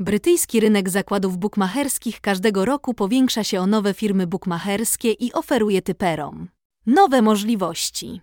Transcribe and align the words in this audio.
Brytyjski 0.00 0.60
rynek 0.60 0.90
zakładów 0.90 1.38
bukmacherskich 1.38 2.20
każdego 2.20 2.64
roku 2.64 2.94
powiększa 2.94 3.44
się 3.44 3.60
o 3.60 3.66
nowe 3.66 3.94
firmy 3.94 4.26
bukmacherskie 4.26 5.12
i 5.12 5.32
oferuje 5.32 5.82
typerom 5.82 6.48
nowe 6.86 7.22
możliwości. 7.22 8.20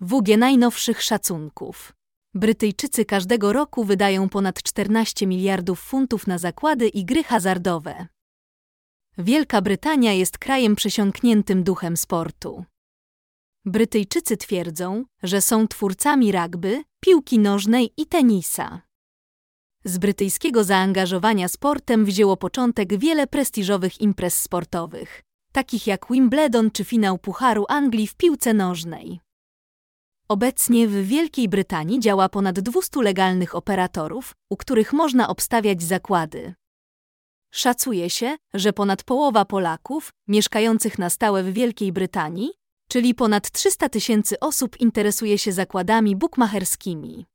WG 0.00 0.36
najnowszych 0.38 1.02
szacunków. 1.02 1.92
Brytyjczycy 2.34 3.04
każdego 3.04 3.52
roku 3.52 3.84
wydają 3.84 4.28
ponad 4.28 4.62
14 4.62 5.26
miliardów 5.26 5.80
funtów 5.80 6.26
na 6.26 6.38
zakłady 6.38 6.88
i 6.88 7.04
gry 7.04 7.24
hazardowe. 7.24 8.06
Wielka 9.18 9.62
Brytania 9.62 10.12
jest 10.12 10.38
krajem 10.38 10.76
przesiąkniętym 10.76 11.64
duchem 11.64 11.96
sportu. 11.96 12.64
Brytyjczycy 13.64 14.36
twierdzą, 14.36 15.04
że 15.22 15.40
są 15.40 15.68
twórcami 15.68 16.32
rugby, 16.32 16.82
piłki 17.00 17.38
nożnej 17.38 17.92
i 17.96 18.06
tenisa. 18.06 18.87
Z 19.84 19.98
brytyjskiego 19.98 20.64
zaangażowania 20.64 21.48
sportem 21.48 22.04
wzięło 22.04 22.36
początek 22.36 22.98
wiele 22.98 23.26
prestiżowych 23.26 24.00
imprez 24.00 24.40
sportowych, 24.40 25.22
takich 25.52 25.86
jak 25.86 26.06
Wimbledon 26.10 26.70
czy 26.70 26.84
finał 26.84 27.18
Pucharu 27.18 27.64
Anglii 27.68 28.06
w 28.06 28.14
piłce 28.14 28.54
nożnej. 28.54 29.20
Obecnie 30.28 30.88
w 30.88 31.06
Wielkiej 31.06 31.48
Brytanii 31.48 32.00
działa 32.00 32.28
ponad 32.28 32.60
200 32.60 33.02
legalnych 33.02 33.54
operatorów, 33.54 34.32
u 34.50 34.56
których 34.56 34.92
można 34.92 35.28
obstawiać 35.28 35.82
zakłady. 35.82 36.54
Szacuje 37.50 38.10
się, 38.10 38.36
że 38.54 38.72
ponad 38.72 39.04
połowa 39.04 39.44
Polaków 39.44 40.10
mieszkających 40.28 40.98
na 40.98 41.10
stałe 41.10 41.42
w 41.42 41.52
Wielkiej 41.52 41.92
Brytanii, 41.92 42.50
czyli 42.88 43.14
ponad 43.14 43.50
300 43.50 43.88
tysięcy 43.88 44.40
osób, 44.40 44.80
interesuje 44.80 45.38
się 45.38 45.52
zakładami 45.52 46.16
bukmacherskimi. 46.16 47.26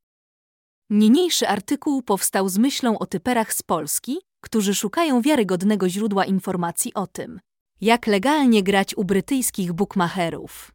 Niniejszy 0.93 1.47
artykuł 1.47 2.01
powstał 2.01 2.49
z 2.49 2.57
myślą 2.57 2.99
o 2.99 3.05
typerach 3.05 3.53
z 3.53 3.63
Polski, 3.63 4.17
którzy 4.41 4.75
szukają 4.75 5.21
wiarygodnego 5.21 5.89
źródła 5.89 6.25
informacji 6.25 6.93
o 6.93 7.07
tym, 7.07 7.39
jak 7.81 8.07
legalnie 8.07 8.63
grać 8.63 8.97
u 8.97 9.03
brytyjskich 9.03 9.73
bukmacherów. 9.73 10.71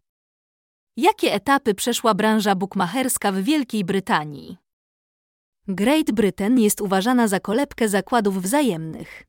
Jakie 0.96 1.32
etapy 1.32 1.74
przeszła 1.74 2.14
branża 2.14 2.54
bukmacherska 2.54 3.32
w 3.32 3.36
Wielkiej 3.36 3.84
Brytanii? 3.84 4.56
Great 5.68 6.12
Britain 6.12 6.58
jest 6.58 6.80
uważana 6.80 7.28
za 7.28 7.40
kolebkę 7.40 7.88
zakładów 7.88 8.42
wzajemnych. 8.42 9.24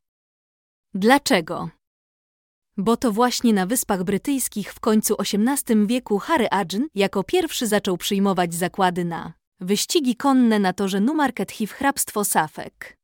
Dlaczego? 0.94 1.70
Bo 2.78 2.98
to 2.98 3.12
właśnie 3.12 3.54
na 3.54 3.66
Wyspach 3.66 4.04
Brytyjskich 4.04 4.74
w 4.74 4.80
końcu 4.80 5.16
XVIII 5.20 5.88
wieku 5.88 6.20
Harry 6.20 6.48
Adjn 6.52 6.84
jako 6.96 7.24
pierwszy 7.24 7.68
zaczął 7.68 7.98
przyjmować 7.98 8.54
zakłady 8.54 9.06
na 9.06 9.39
wyścigi 9.62 10.16
konne 10.16 10.60
na 10.60 10.74
torze 10.74 11.02
Newmarket 11.02 11.52
Heath 11.52 11.74
hrabstwo 11.74 12.26
Suffolk. 12.26 12.98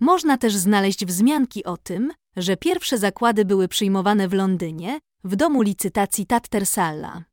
Można 0.00 0.38
też 0.38 0.56
znaleźć 0.56 1.06
wzmianki 1.06 1.64
o 1.64 1.76
tym, 1.76 2.12
że 2.36 2.56
pierwsze 2.56 2.98
zakłady 2.98 3.44
były 3.44 3.68
przyjmowane 3.68 4.28
w 4.28 4.32
Londynie, 4.32 5.00
w 5.24 5.36
domu 5.36 5.62
licytacji 5.62 6.26
Tattersalla. 6.26 7.24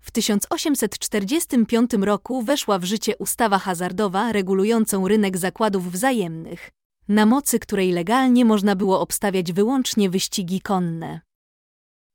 W 0.00 0.10
1845 0.10 1.90
roku 1.92 2.42
weszła 2.42 2.78
w 2.78 2.84
życie 2.84 3.16
ustawa 3.16 3.58
hazardowa 3.58 4.32
regulującą 4.32 5.08
rynek 5.08 5.38
zakładów 5.38 5.92
wzajemnych, 5.92 6.70
na 7.08 7.26
mocy 7.26 7.58
której 7.58 7.92
legalnie 7.92 8.44
można 8.44 8.76
było 8.76 9.00
obstawiać 9.00 9.52
wyłącznie 9.52 10.10
wyścigi 10.10 10.60
konne. 10.60 11.20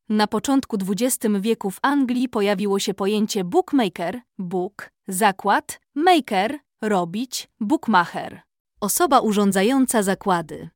Na 0.10 0.28
początku 0.28 0.78
XX 0.78 1.36
wieku 1.40 1.72
w 1.72 1.80
Anglii 1.82 2.30
pojawiło 2.30 2.80
się 2.80 2.94
pojęcie 2.94 3.44
bookmaker, 3.44 4.22
book, 4.38 4.90
zakład, 5.08 5.80
maker, 5.96 6.60
robić, 6.82 7.50
bookmacher, 7.60 8.42
osoba 8.82 9.20
urządzająca 9.20 10.04
zakłady. 10.04 10.70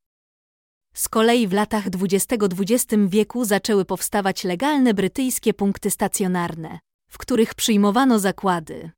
Z 0.93 1.09
kolei 1.09 1.47
w 1.47 1.53
latach 1.53 1.87
XX-XX 1.87 2.95
wieku 3.07 3.45
zaczęły 3.45 3.85
powstawać 3.85 4.43
legalne 4.43 4.93
brytyjskie 4.93 5.53
punkty 5.53 5.91
stacjonarne, 5.91 6.79
w 7.09 7.17
których 7.17 7.55
przyjmowano 7.55 8.19
zakłady. 8.19 8.91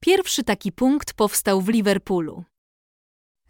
Pierwszy 0.00 0.44
taki 0.44 0.72
punkt 0.72 1.12
powstał 1.14 1.60
w 1.60 1.68
Liverpoolu. 1.68 2.44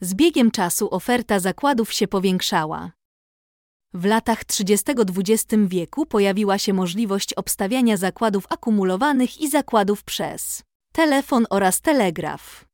Z 0.01 0.15
biegiem 0.15 0.51
czasu 0.51 0.95
oferta 0.95 1.41
zakładów 1.41 1.93
się 1.93 2.09
powiększała. 2.09 2.93
W 3.95 4.05
latach 4.05 4.45
30-XX 4.45 5.69
wieku 5.69 6.07
pojawiła 6.07 6.59
się 6.59 6.73
możliwość 6.73 7.35
obstawiania 7.35 7.97
zakładów 7.97 8.45
akumulowanych 8.49 9.41
i 9.41 9.49
zakładów 9.51 10.05
przez 10.05 10.63
telefon 10.93 11.47
oraz 11.51 11.81
telegraf. 11.81 12.65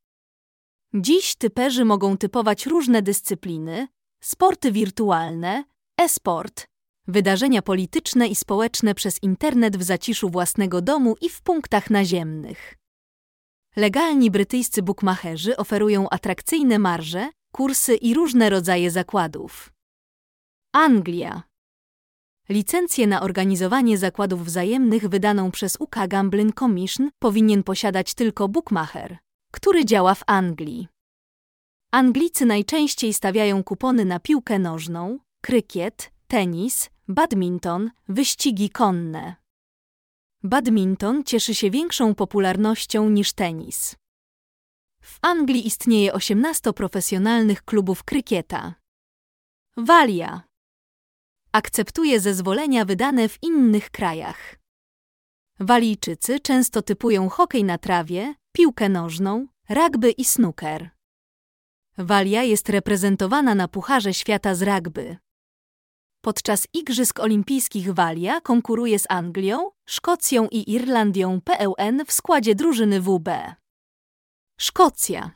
Dziś 0.94 1.34
typerzy 1.34 1.84
mogą 1.84 2.16
typować 2.16 2.66
różne 2.66 3.02
dyscypliny, 3.02 3.88
sporty 4.20 4.72
wirtualne, 4.72 5.64
e-sport, 6.00 6.66
wydarzenia 7.08 7.62
polityczne 7.62 8.28
i 8.28 8.34
społeczne 8.34 8.94
przez 8.94 9.22
internet 9.22 9.76
w 9.76 9.82
zaciszu 9.82 10.30
własnego 10.30 10.82
domu 10.82 11.16
i 11.20 11.28
w 11.28 11.42
punktach 11.42 11.90
naziemnych. 11.90 12.74
Legalni 13.76 14.30
brytyjscy 14.30 14.82
bukmacherzy 14.82 15.56
oferują 15.56 16.08
atrakcyjne 16.08 16.78
marże, 16.78 17.28
kursy 17.52 17.94
i 17.94 18.14
różne 18.14 18.50
rodzaje 18.50 18.90
zakładów. 18.90 19.75
Anglia. 20.76 21.42
Licencję 22.48 23.06
na 23.06 23.22
organizowanie 23.22 23.98
zakładów 23.98 24.44
wzajemnych 24.44 25.08
wydaną 25.08 25.50
przez 25.50 25.76
UK 25.80 25.96
Gambling 26.08 26.58
Commission 26.58 27.10
powinien 27.18 27.62
posiadać 27.62 28.14
tylko 28.14 28.48
bookmacher, 28.48 29.18
który 29.52 29.84
działa 29.84 30.14
w 30.14 30.22
Anglii. 30.26 30.88
Anglicy 31.92 32.46
najczęściej 32.46 33.14
stawiają 33.14 33.64
kupony 33.64 34.04
na 34.04 34.20
piłkę 34.20 34.58
nożną, 34.58 35.18
krykiet, 35.40 36.12
tenis, 36.28 36.90
badminton, 37.08 37.90
wyścigi 38.08 38.70
konne. 38.70 39.36
Badminton 40.42 41.24
cieszy 41.24 41.54
się 41.54 41.70
większą 41.70 42.14
popularnością 42.14 43.10
niż 43.10 43.32
tenis. 43.32 43.96
W 45.00 45.18
Anglii 45.22 45.66
istnieje 45.66 46.12
18 46.12 46.72
profesjonalnych 46.72 47.62
klubów 47.62 48.04
krykieta. 48.04 48.74
Walia 49.76 50.46
akceptuje 51.56 52.20
zezwolenia 52.20 52.84
wydane 52.84 53.28
w 53.28 53.38
innych 53.42 53.90
krajach. 53.90 54.56
Walijczycy 55.60 56.40
często 56.40 56.82
typują 56.82 57.28
hokej 57.28 57.64
na 57.64 57.78
trawie, 57.78 58.34
piłkę 58.52 58.88
nożną, 58.88 59.46
rugby 59.68 60.10
i 60.10 60.24
snooker. 60.24 60.90
Walia 61.98 62.42
jest 62.42 62.68
reprezentowana 62.68 63.54
na 63.54 63.68
Pucharze 63.68 64.14
Świata 64.14 64.54
z 64.54 64.62
rugby. 64.62 65.16
Podczas 66.20 66.68
Igrzysk 66.72 67.20
Olimpijskich 67.20 67.94
Walia 67.94 68.40
konkuruje 68.40 68.98
z 68.98 69.06
Anglią, 69.08 69.70
Szkocją 69.86 70.48
i 70.48 70.72
Irlandią 70.72 71.40
PLN 71.40 72.04
w 72.06 72.12
składzie 72.12 72.54
drużyny 72.54 73.00
WB. 73.00 73.28
Szkocja. 74.60 75.30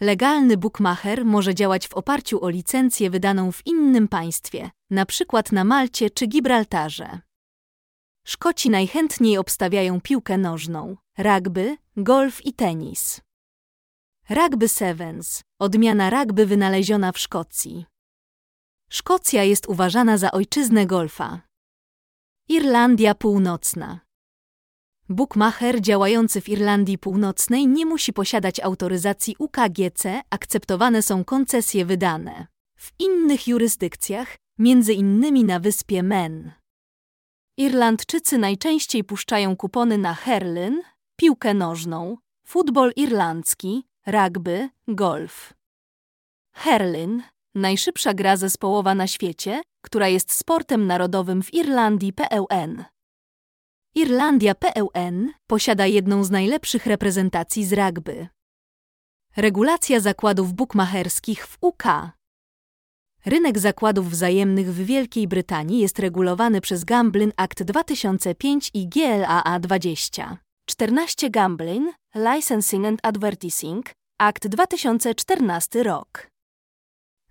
Legalny 0.00 0.56
bookmacher 0.56 1.24
może 1.24 1.54
działać 1.54 1.88
w 1.88 1.94
oparciu 1.94 2.44
o 2.44 2.48
licencję 2.48 3.10
wydaną 3.10 3.52
w 3.52 3.66
innym 3.66 4.08
państwie, 4.08 4.70
np. 4.90 5.42
na 5.52 5.64
Malcie 5.64 6.10
czy 6.10 6.26
Gibraltarze. 6.26 7.20
Szkoci 8.24 8.70
najchętniej 8.70 9.38
obstawiają 9.38 10.00
piłkę 10.00 10.38
nożną, 10.38 10.96
rugby, 11.18 11.76
golf 11.96 12.46
i 12.46 12.52
tenis. 12.52 13.20
Rugby 14.30 14.68
Sevens, 14.68 15.42
odmiana 15.58 16.10
rugby 16.10 16.46
wynaleziona 16.46 17.12
w 17.12 17.18
Szkocji. 17.18 17.86
Szkocja 18.90 19.44
jest 19.44 19.68
uważana 19.68 20.18
za 20.18 20.30
ojczyznę 20.30 20.86
golfa. 20.86 21.40
Irlandia 22.48 23.14
Północna. 23.14 24.00
Bookmacher 25.08 25.80
działający 25.80 26.40
w 26.40 26.48
Irlandii 26.48 26.98
Północnej 26.98 27.66
nie 27.66 27.86
musi 27.86 28.12
posiadać 28.12 28.60
autoryzacji 28.60 29.36
UKGC, 29.38 30.22
akceptowane 30.30 31.02
są 31.02 31.24
koncesje 31.24 31.84
wydane. 31.84 32.46
W 32.78 32.92
innych 32.98 33.48
jurysdykcjach, 33.48 34.36
między 34.58 34.94
innymi 34.94 35.44
na 35.44 35.60
wyspie 35.60 36.02
Men. 36.02 36.52
Irlandczycy 37.56 38.38
najczęściej 38.38 39.04
puszczają 39.04 39.56
kupony 39.56 39.98
na 39.98 40.14
herlyn, 40.14 40.82
piłkę 41.16 41.54
nożną, 41.54 42.16
futbol 42.46 42.92
irlandzki, 42.96 43.88
rugby, 44.06 44.68
golf. 44.88 45.54
Herlyn, 46.54 47.22
najszybsza 47.54 48.14
gra 48.14 48.36
zespołowa 48.36 48.94
na 48.94 49.06
świecie, 49.06 49.62
która 49.82 50.08
jest 50.08 50.32
sportem 50.32 50.86
narodowym 50.86 51.42
w 51.42 51.54
Irlandii 51.54 52.12
PLN. 52.12 52.84
Irlandia 53.94 54.54
PLN 54.54 55.32
posiada 55.46 55.86
jedną 55.86 56.24
z 56.24 56.30
najlepszych 56.30 56.86
reprezentacji 56.86 57.64
z 57.64 57.72
rugby. 57.72 58.28
Regulacja 59.36 60.00
zakładów 60.00 60.52
bukmacherskich 60.52 61.46
w 61.46 61.58
UK. 61.60 61.84
Rynek 63.26 63.58
zakładów 63.58 64.10
wzajemnych 64.10 64.74
w 64.74 64.84
Wielkiej 64.84 65.28
Brytanii 65.28 65.80
jest 65.80 65.98
regulowany 65.98 66.60
przez 66.60 66.84
Gambling 66.84 67.32
Act 67.36 67.62
2005 67.62 68.70
i 68.74 68.88
GLAA 68.88 69.58
20. 69.60 70.38
14 70.66 71.30
Gambling, 71.30 71.94
Licensing 72.14 72.86
and 72.86 73.00
Advertising 73.02 73.90
Akt 74.18 74.48
2014 74.48 75.82
rok. 75.82 76.30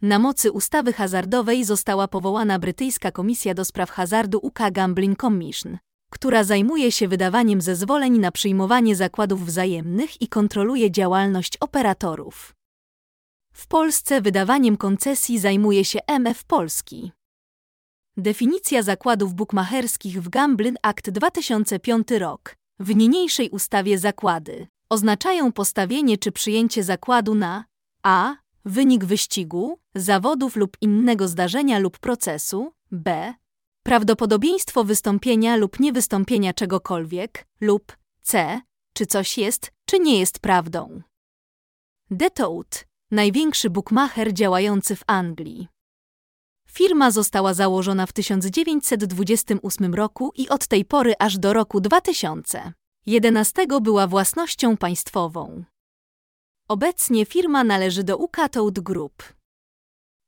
Na 0.02 0.20
mocy 0.20 0.52
ustawy 0.52 0.94
hazardowej 0.94 1.64
została 1.66 2.08
powołana 2.08 2.60
brytyjska 2.60 3.12
Komisja 3.12 3.54
do 3.54 3.66
Spraw 3.66 3.92
Hazardu 3.92 4.40
UK 4.42 4.60
Gambling 4.72 5.22
Commission, 5.22 5.78
która 6.12 6.44
zajmuje 6.44 6.92
się 6.92 7.08
wydawaniem 7.08 7.62
zezwoleń 7.62 8.20
na 8.20 8.32
przyjmowanie 8.32 8.96
zakładów 8.96 9.46
wzajemnych 9.46 10.22
i 10.22 10.28
kontroluje 10.28 10.92
działalność 10.92 11.58
operatorów. 11.60 12.57
W 13.58 13.68
Polsce 13.68 14.22
wydawaniem 14.22 14.78
koncesji 14.78 15.40
zajmuje 15.40 15.86
się 15.86 16.00
MF 16.08 16.44
Polski. 16.44 17.12
Definicja 18.18 18.84
zakładów 18.84 19.34
bukmacherskich 19.34 20.22
w 20.24 20.30
Gambling 20.30 20.78
Act 20.82 21.10
2005 21.10 22.12
rok. 22.12 22.56
W 22.80 22.96
niniejszej 22.96 23.50
ustawie 23.50 23.98
zakłady 24.00 24.68
oznaczają 24.90 25.52
postawienie 25.52 26.18
czy 26.18 26.32
przyjęcie 26.32 26.84
zakładu 26.84 27.36
na 27.36 27.66
a. 28.04 28.36
wynik 28.66 29.06
wyścigu, 29.06 29.80
zawodów 29.96 30.56
lub 30.56 30.78
innego 30.82 31.28
zdarzenia 31.28 31.80
lub 31.80 32.00
procesu, 32.00 32.74
b. 32.92 33.34
prawdopodobieństwo 33.84 34.84
wystąpienia 34.84 35.56
lub 35.56 35.80
niewystąpienia 35.80 36.54
czegokolwiek, 36.54 37.48
lub 37.62 37.98
c. 38.22 38.62
czy 38.94 39.06
coś 39.06 39.38
jest, 39.38 39.72
czy 39.86 40.00
nie 40.00 40.20
jest 40.20 40.40
prawdą. 40.40 41.02
Detout, 42.12 42.87
największy 43.12 43.70
bukmacher 43.70 44.34
działający 44.34 44.96
w 44.96 45.04
Anglii. 45.08 45.68
Firma 46.70 47.12
została 47.12 47.54
założona 47.54 48.06
w 48.06 48.14
1928 48.14 49.96
roku 49.96 50.32
i 50.36 50.50
od 50.50 50.68
tej 50.68 50.86
pory 50.86 51.14
aż 51.20 51.38
do 51.38 51.54
roku 51.54 51.82
2000. 51.82 52.74
11 53.06 53.68
była 53.82 54.08
własnością 54.08 54.78
państwową. 54.78 55.64
Obecnie 56.68 57.26
firma 57.26 57.64
należy 57.64 58.04
do 58.04 58.18
Ucatout 58.18 58.80
Group. 58.80 59.24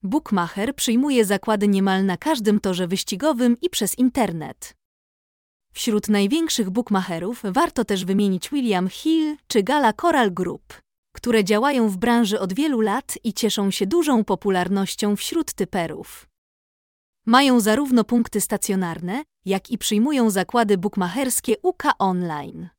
Bookmacher 0.04 0.76
przyjmuje 0.76 1.26
zakłady 1.26 1.68
niemal 1.68 2.06
na 2.06 2.18
każdym 2.18 2.60
torze 2.60 2.88
wyścigowym 2.88 3.58
i 3.62 3.70
przez 3.70 3.98
internet. 3.98 4.76
Wśród 5.74 6.08
największych 6.08 6.70
bookmacherów 6.70 7.42
warto 7.44 7.86
też 7.86 8.06
wymienić 8.06 8.50
William 8.50 8.90
Hill 8.90 9.38
czy 9.48 9.64
Gala 9.64 9.94
Coral 9.94 10.32
Group, 10.32 10.82
które 11.20 11.44
działają 11.44 11.90
w 11.90 11.98
branży 11.98 12.40
od 12.40 12.54
wielu 12.54 12.82
lat 12.82 13.18
i 13.24 13.34
cieszą 13.34 13.72
się 13.72 13.88
dużą 13.88 14.24
popularnością 14.24 15.16
wśród 15.16 15.54
typerów. 15.54 16.30
Mają 17.26 17.60
zarówno 17.60 18.04
punkty 18.04 18.42
stacjonarne, 18.42 19.24
jak 19.46 19.72
i 19.72 19.78
przyjmują 19.78 20.30
zakłady 20.30 20.78
bukmacherskie 20.78 21.56
UK 21.64 21.84
Online. 22.00 22.70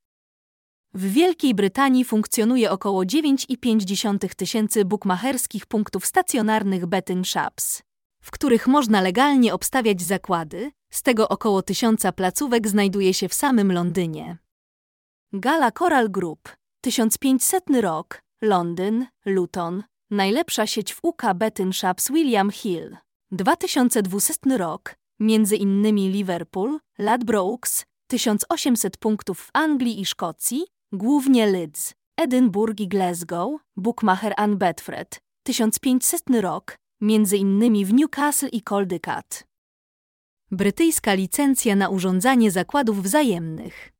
W 0.94 1.12
Wielkiej 1.12 1.54
Brytanii 1.54 2.04
funkcjonuje 2.04 2.70
około 2.70 3.02
9,5 3.02 4.34
tysięcy 4.34 4.84
bukmacherskich 4.84 5.66
punktów 5.66 6.06
stacjonarnych 6.06 6.86
betting 6.86 7.26
shops, 7.26 7.82
w 8.22 8.30
których 8.30 8.66
można 8.66 9.00
legalnie 9.00 9.54
obstawiać 9.54 10.02
zakłady, 10.02 10.70
z 10.90 11.02
tego 11.02 11.28
około 11.28 11.62
tysiąca 11.62 12.12
placówek 12.12 12.68
znajduje 12.68 13.14
się 13.14 13.28
w 13.28 13.34
samym 13.34 13.72
Londynie. 13.72 14.38
Gala 15.32 15.70
Coral 15.70 16.10
Group, 16.10 16.48
1500 16.80 17.64
rok, 17.80 18.22
Londyn, 18.42 19.06
Luton, 19.24 19.82
najlepsza 20.10 20.66
sieć 20.66 20.94
w 20.94 21.00
UK 21.02 21.22
betting 21.34 21.74
shops 21.74 22.10
William 22.10 22.50
Hill. 22.50 22.96
2200 23.32 24.58
rok, 24.58 24.94
między 25.20 25.56
innymi 25.56 26.08
Liverpool, 26.08 26.78
Ladbrokes, 26.98 27.84
1800 28.06 28.96
punktów 28.96 29.40
w 29.40 29.50
Anglii 29.52 30.00
i 30.00 30.06
Szkocji, 30.06 30.66
głównie 30.92 31.46
Leeds, 31.46 31.94
Edynburg 32.16 32.80
i 32.80 32.88
Glasgow, 32.88 33.60
Bookmacher 33.76 34.34
Ann 34.36 34.56
Bedford, 34.56 35.18
1500 35.42 36.22
rok, 36.40 36.76
między 37.00 37.36
innymi 37.36 37.84
w 37.84 37.94
Newcastle 37.94 38.48
i 38.48 38.62
Caldecott. 38.62 39.44
Brytyjska 40.50 41.14
licencja 41.14 41.76
na 41.76 41.88
urządzanie 41.88 42.50
zakładów 42.50 43.02
wzajemnych. 43.02 43.92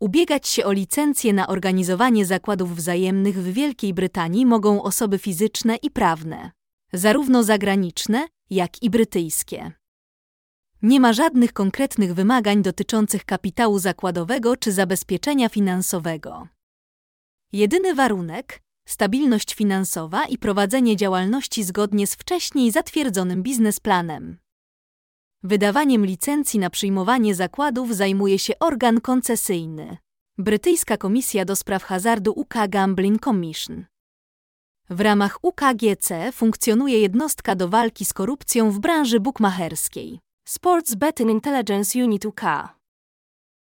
Ubiegać 0.00 0.48
się 0.48 0.64
o 0.64 0.72
licencję 0.72 1.32
na 1.32 1.46
organizowanie 1.46 2.26
zakładów 2.26 2.76
wzajemnych 2.76 3.38
w 3.38 3.52
Wielkiej 3.52 3.94
Brytanii 3.94 4.46
mogą 4.46 4.82
osoby 4.82 5.18
fizyczne 5.18 5.76
i 5.76 5.90
prawne 5.90 6.50
zarówno 6.92 7.42
zagraniczne, 7.42 8.28
jak 8.50 8.82
i 8.82 8.90
brytyjskie. 8.90 9.72
Nie 10.82 11.00
ma 11.00 11.12
żadnych 11.12 11.52
konkretnych 11.52 12.14
wymagań 12.14 12.62
dotyczących 12.62 13.24
kapitału 13.24 13.78
zakładowego 13.78 14.56
czy 14.56 14.72
zabezpieczenia 14.72 15.48
finansowego. 15.48 16.48
Jedyny 17.52 17.94
warunek 17.94 18.62
stabilność 18.88 19.54
finansowa 19.54 20.24
i 20.24 20.38
prowadzenie 20.38 20.96
działalności 20.96 21.64
zgodnie 21.64 22.06
z 22.06 22.14
wcześniej 22.14 22.70
zatwierdzonym 22.70 23.42
biznesplanem. 23.42 24.38
Wydawaniem 25.46 26.06
licencji 26.06 26.60
na 26.60 26.70
przyjmowanie 26.70 27.34
zakładów 27.34 27.96
zajmuje 27.96 28.38
się 28.38 28.58
organ 28.60 29.00
koncesyjny. 29.00 29.96
Brytyjska 30.38 30.96
Komisja 30.96 31.44
do 31.44 31.56
Spraw 31.56 31.82
Hazardu 31.84 32.32
UK 32.32 32.54
Gambling 32.68 33.24
Commission. 33.24 33.84
W 34.90 35.00
ramach 35.00 35.38
UKGC 35.42 36.32
funkcjonuje 36.32 37.00
jednostka 37.00 37.54
do 37.54 37.68
walki 37.68 38.04
z 38.04 38.12
korupcją 38.12 38.70
w 38.70 38.78
branży 38.78 39.20
bukmacherskiej. 39.20 40.20
Sports 40.48 40.94
Betting 40.94 41.30
Intelligence 41.30 42.04
Unit 42.04 42.24
UK. 42.24 42.42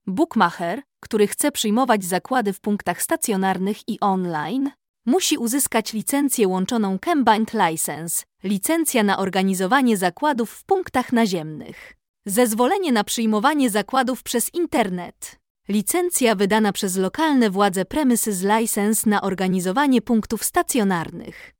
Bookmacher, 0.07 0.81
który 0.99 1.27
chce 1.27 1.51
przyjmować 1.51 2.03
zakłady 2.03 2.53
w 2.53 2.59
punktach 2.59 3.01
stacjonarnych 3.01 3.89
i 3.89 3.99
online, 3.99 4.69
musi 5.09 5.37
uzyskać 5.37 5.93
licencję 5.93 6.47
łączoną 6.47 6.99
Combined 6.99 7.53
License, 7.53 8.23
licencja 8.43 9.03
na 9.03 9.17
organizowanie 9.17 9.97
zakładów 9.97 10.51
w 10.51 10.63
punktach 10.63 11.13
naziemnych, 11.13 11.93
zezwolenie 12.25 12.91
na 12.91 13.03
przyjmowanie 13.03 13.69
zakładów 13.69 14.23
przez 14.23 14.53
internet, 14.53 15.39
Licencja 15.69 16.35
wydana 16.35 16.71
przez 16.71 16.97
lokalne 16.97 17.49
władze 17.49 17.85
premises 17.85 18.43
license 18.43 19.09
na 19.09 19.21
organizowanie 19.21 20.01
punktów 20.01 20.43
stacjonarnych. 20.43 21.53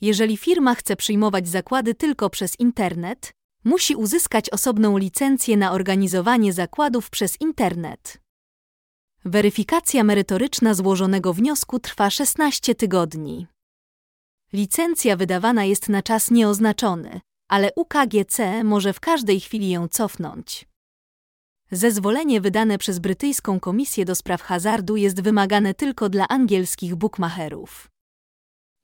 Jeżeli 0.00 0.36
firma 0.36 0.74
chce 0.74 0.96
przyjmować 0.96 1.48
zakłady 1.48 1.94
tylko 1.94 2.30
przez 2.30 2.60
internet, 2.60 3.32
musi 3.64 3.96
uzyskać 3.96 4.50
osobną 4.50 4.98
licencję 4.98 5.56
na 5.56 5.72
organizowanie 5.72 6.52
zakładów 6.52 7.10
przez 7.10 7.40
internet. 7.40 8.25
Weryfikacja 9.28 10.04
merytoryczna 10.04 10.74
złożonego 10.74 11.32
wniosku 11.32 11.78
trwa 11.78 12.10
16 12.10 12.74
tygodni. 12.74 13.46
Licencja 14.52 15.16
wydawana 15.16 15.64
jest 15.64 15.88
na 15.88 16.02
czas 16.02 16.30
nieoznaczony, 16.30 17.20
ale 17.48 17.70
UKGC 17.76 18.64
może 18.64 18.92
w 18.92 19.00
każdej 19.00 19.40
chwili 19.40 19.70
ją 19.70 19.88
cofnąć. 19.88 20.68
Zezwolenie 21.70 22.40
wydane 22.40 22.78
przez 22.78 22.98
brytyjską 22.98 23.60
Komisję 23.60 24.04
do 24.04 24.14
Spraw 24.14 24.42
Hazardu 24.42 24.96
jest 24.96 25.22
wymagane 25.22 25.74
tylko 25.74 26.08
dla 26.08 26.28
angielskich 26.28 26.94
bookmacherów. 26.94 27.90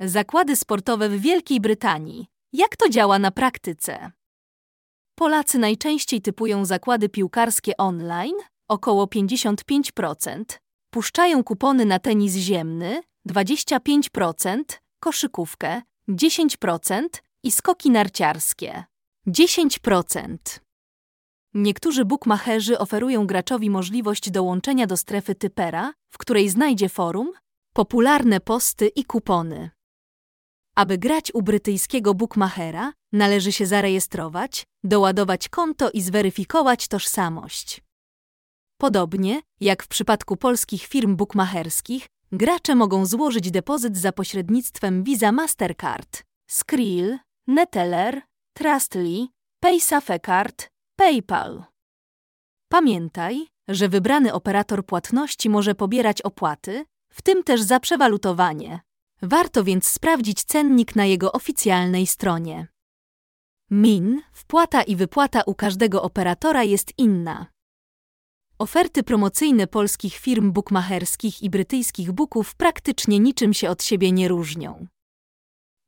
Zakłady 0.00 0.56
sportowe 0.56 1.08
w 1.08 1.20
Wielkiej 1.20 1.60
Brytanii. 1.60 2.26
Jak 2.52 2.76
to 2.76 2.88
działa 2.88 3.18
na 3.18 3.30
praktyce? 3.30 4.12
Polacy 5.18 5.58
najczęściej 5.58 6.20
typują 6.22 6.64
zakłady 6.64 7.08
piłkarskie 7.08 7.76
online, 7.76 8.36
około 8.68 9.04
55%, 9.06 10.44
wpuszczają 10.88 11.44
kupony 11.44 11.84
na 11.84 11.98
tenis 11.98 12.34
ziemny 12.34 13.02
25%, 13.28 14.62
koszykówkę 15.00 15.82
10% 16.08 17.02
i 17.42 17.52
skoki 17.52 17.90
narciarskie 17.90 18.84
10%. 19.28 20.36
Niektórzy 21.54 22.04
bookmacherzy 22.04 22.78
oferują 22.78 23.26
graczowi 23.26 23.70
możliwość 23.70 24.30
dołączenia 24.30 24.86
do 24.86 24.96
strefy 24.96 25.34
typera, 25.34 25.92
w 26.10 26.18
której 26.18 26.48
znajdzie 26.48 26.88
forum, 26.88 27.32
popularne 27.72 28.40
posty 28.40 28.88
i 28.88 29.04
kupony. 29.04 29.75
Aby 30.76 30.98
grać 30.98 31.30
u 31.34 31.42
brytyjskiego 31.42 32.14
bookmachera, 32.14 32.92
należy 33.12 33.52
się 33.52 33.66
zarejestrować, 33.66 34.64
doładować 34.84 35.48
konto 35.48 35.90
i 35.90 36.02
zweryfikować 36.02 36.88
tożsamość. 36.88 37.80
Podobnie 38.80 39.40
jak 39.60 39.82
w 39.82 39.88
przypadku 39.88 40.36
polskich 40.36 40.82
firm 40.82 41.16
bookmacherskich, 41.16 42.06
gracze 42.32 42.74
mogą 42.74 43.06
złożyć 43.06 43.50
depozyt 43.50 43.96
za 43.98 44.12
pośrednictwem 44.12 45.04
Visa 45.04 45.32
Mastercard, 45.32 46.22
Skrill, 46.50 47.18
Neteller, 47.46 48.22
Trustly, 48.52 49.26
PaySafeCard, 49.60 50.68
PayPal. 50.96 51.64
Pamiętaj, 52.68 53.46
że 53.68 53.88
wybrany 53.88 54.32
operator 54.32 54.86
płatności 54.86 55.50
może 55.50 55.74
pobierać 55.74 56.22
opłaty, 56.22 56.84
w 57.12 57.22
tym 57.22 57.42
też 57.42 57.62
za 57.62 57.80
przewalutowanie. 57.80 58.85
Warto 59.22 59.64
więc 59.64 59.86
sprawdzić 59.86 60.44
cennik 60.44 60.96
na 60.96 61.04
jego 61.04 61.32
oficjalnej 61.32 62.06
stronie. 62.06 62.68
MIN, 63.70 64.22
wpłata 64.32 64.82
i 64.82 64.96
wypłata 64.96 65.42
u 65.46 65.54
każdego 65.54 66.02
operatora 66.02 66.64
jest 66.64 66.92
inna. 66.98 67.46
Oferty 68.58 69.02
promocyjne 69.02 69.66
polskich 69.66 70.14
firm 70.14 70.52
bukmacherskich 70.52 71.42
i 71.42 71.50
brytyjskich 71.50 72.12
buków 72.12 72.54
praktycznie 72.54 73.18
niczym 73.18 73.54
się 73.54 73.70
od 73.70 73.84
siebie 73.84 74.12
nie 74.12 74.28
różnią. 74.28 74.86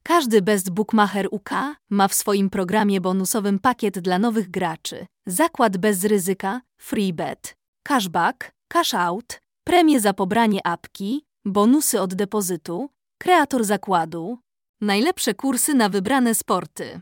Każdy 0.03 0.43
Best 0.43 0.71
Bookmacher 0.71 1.29
UK 1.31 1.51
ma 1.91 2.09
w 2.09 2.15
swoim 2.15 2.51
programie 2.51 3.01
bonusowym 3.01 3.59
pakiet 3.59 3.99
dla 3.99 4.19
nowych 4.19 4.51
graczy, 4.51 5.07
zakład 5.27 5.77
bez 5.77 6.05
ryzyka, 6.05 6.61
free 6.81 7.13
bet, 7.13 7.57
cashback, 7.83 8.53
cash 8.69 8.95
out, 8.95 9.41
premie 9.65 10.01
za 10.01 10.13
pobranie 10.13 10.67
apki, 10.67 11.25
bonusy 11.45 12.01
od 12.01 12.15
depozytu, 12.15 12.91
kreator 13.19 13.65
zakładu, 13.65 14.39
najlepsze 14.81 15.35
kursy 15.35 15.75
na 15.75 15.89
wybrane 15.89 16.35
sporty. 16.35 17.01